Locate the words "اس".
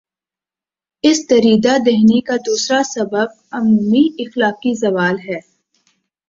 1.03-1.17